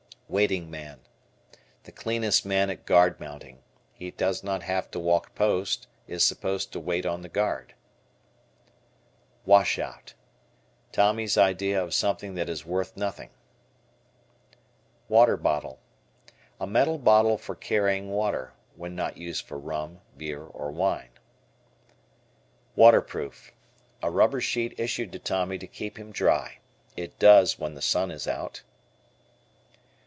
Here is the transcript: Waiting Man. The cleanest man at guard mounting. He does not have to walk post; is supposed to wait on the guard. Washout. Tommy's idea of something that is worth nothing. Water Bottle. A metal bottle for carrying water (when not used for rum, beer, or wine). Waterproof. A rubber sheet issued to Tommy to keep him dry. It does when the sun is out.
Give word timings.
Waiting 0.33 0.71
Man. 0.71 1.01
The 1.83 1.91
cleanest 1.91 2.45
man 2.45 2.69
at 2.69 2.85
guard 2.85 3.19
mounting. 3.19 3.63
He 3.91 4.11
does 4.11 4.45
not 4.45 4.63
have 4.63 4.89
to 4.91 4.97
walk 4.99 5.35
post; 5.35 5.87
is 6.07 6.23
supposed 6.23 6.71
to 6.71 6.79
wait 6.79 7.05
on 7.05 7.21
the 7.21 7.27
guard. 7.27 7.73
Washout. 9.45 10.13
Tommy's 10.93 11.37
idea 11.37 11.83
of 11.83 11.93
something 11.93 12.35
that 12.35 12.47
is 12.47 12.65
worth 12.65 12.95
nothing. 12.95 13.31
Water 15.09 15.35
Bottle. 15.35 15.79
A 16.61 16.65
metal 16.65 16.97
bottle 16.97 17.37
for 17.37 17.53
carrying 17.53 18.09
water 18.09 18.53
(when 18.77 18.95
not 18.95 19.17
used 19.17 19.43
for 19.45 19.59
rum, 19.59 19.99
beer, 20.15 20.45
or 20.45 20.71
wine). 20.71 21.09
Waterproof. 22.77 23.51
A 24.01 24.09
rubber 24.09 24.39
sheet 24.39 24.75
issued 24.79 25.11
to 25.11 25.19
Tommy 25.19 25.57
to 25.57 25.67
keep 25.67 25.99
him 25.99 26.13
dry. 26.13 26.59
It 26.95 27.19
does 27.19 27.59
when 27.59 27.73
the 27.73 27.81
sun 27.81 28.11
is 28.11 28.29
out. 28.29 28.63